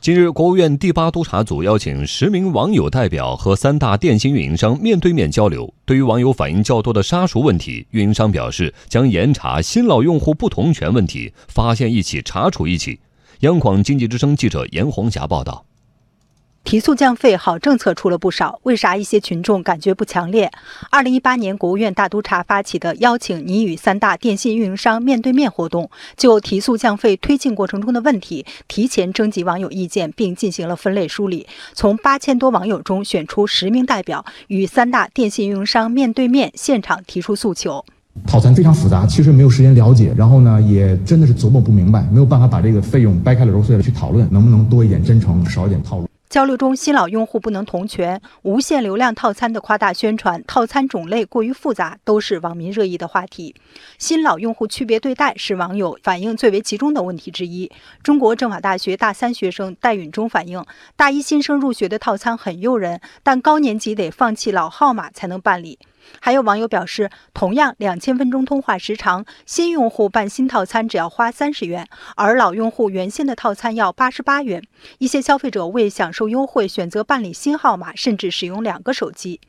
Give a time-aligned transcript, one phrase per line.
[0.00, 5.74] 近日，国务院第八督查组邀请十名网友代表和三大电信运营商面对面交流。
[5.84, 12.98] 对于网友反映较多的杀熟问题，运营商表示将严查新老用户不同权问题，发现一起查处一起。
[13.40, 15.66] 央广经济之声记者严红霞报道。
[16.62, 20.48] 提速降费好政策出了不少，为啥一些群众感觉不强烈？
[20.88, 31.44] 二零一八年，国务院大督查发起的邀请你与三大电信运营商面对面活动，就提速降费推进过程中的问题，提前征集网友意见，并进行了分类梳理，
[31.74, 37.84] 从八千多网友中选出十名代表，与三大电信运营商面对面现场提出诉求。
[38.28, 46.06] 套餐非常复杂，其实没有时间了解，然后呢，也真的是琢磨不明白，没有办法把这个费用掰开了揉碎了去讨论，能不能多一点真诚，少一点套路。
[46.30, 53.52] 交流中，新老用户不能同权、无限流量套餐的夸大宣传、套餐种类过于复杂，都是网民热议的话题。
[53.98, 57.68] 新老用户区别对待是网友反映最为集中的问题之一。
[58.04, 65.80] 中国政法大学大三学生戴允中反映，大一新生入学的套餐很诱人，但高年级得放弃老号码才能办理。
[66.20, 74.62] 还有网友表示，同样两千分钟通话时长，新用户办新套餐只要花三十元，而老用户原先的套餐要八十八元。
[74.98, 79.40] 一些消费者为享受优惠，选择办理新号码，甚至使用两个手机。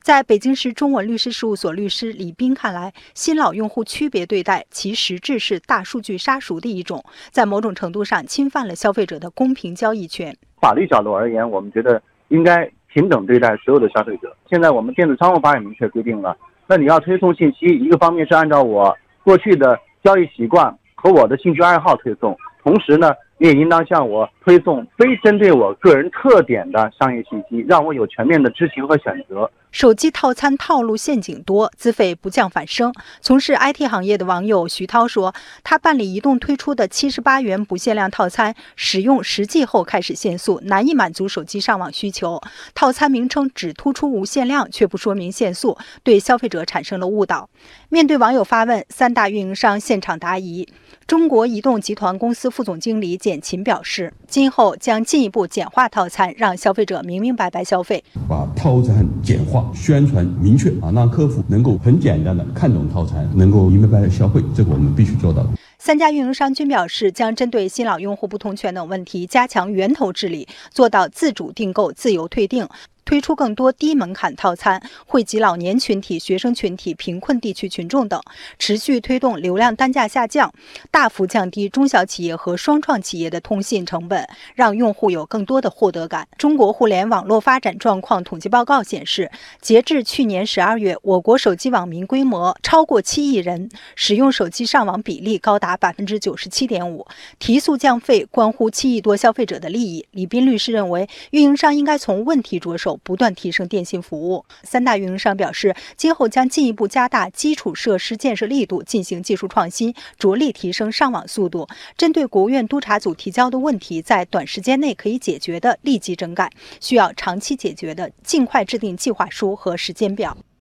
[0.00, 10.36] 在北京市中文律师事务所律师李斌看来，新老用户区别对待，其实质是大数据杀熟的一种，在某种程度上侵犯了消费者的公平交易权。
[10.60, 12.70] 法律角度而言，我们觉得应该。
[12.94, 14.32] 平等对待所有的消费者。
[14.48, 16.36] 现在我们电子商务法也明确规定了，
[16.68, 29.50] 那你要推送信息，一个方面是按照我过去的交易习惯和我的兴趣爱好推送，同时呢，你也应当向我推送非针对我个人特点的商业信息，让我有全面的知情和选择。
[29.74, 32.94] 手机套餐套路陷阱多，资费不降反升。
[33.20, 42.40] 从事 IT 行业的网友徐涛说，他办理移动推出的七十八元不限量套餐，使用实际后开始限速，难以满足手机上网需求。
[42.72, 47.50] 套餐名称只突出无限量，却不说明限速，对消费者产生了误导。
[47.88, 50.68] 面对网友发问，三大运营商现场答疑。
[51.08, 65.46] 中国移动集团公司副总经理简勤表示，今后将进一步简化套餐，让消费者明明白白消费，把套餐简化，宣传明确啊，让客户能够很简单的看懂套餐，能够明白白白消费，这个我们必须做到。
[65.78, 72.66] 三家运营商均表示，将针对新老用户不同权等问题，加强源头治理，做到自主订购、自由退订。
[73.04, 78.20] 推出更多低门槛套餐，惠及老年群体、学生群体、贫困地区群众等，
[78.58, 80.52] 持续推动流量单价下降，
[80.90, 86.26] 大幅降低中小企业和双创企业的通信成本，让用户有更多的获得感。
[86.38, 97.06] 中国互联网络发展状况统计报告显示，截至去年十二月，我国手机网民规模超过七亿人，使用手机上网比例高达百分之九十七点五。
[97.38, 100.06] 提速降费关乎七亿多消费者的利益。
[100.12, 102.93] 李斌律师认为，运营商应该从问题着手。
[103.02, 104.44] 不断提升电信服务。
[104.62, 111.66] 三大运营商表示，今后将进一步加大基础设施建设力度，进行技术创新，着力提升上网速度。
[111.96, 116.48] 针对国务院督查组提交的问题，在短时间内可以解决的，立即整改；
[116.80, 120.36] 需要长期解决的，尽快制定计划书和时间表。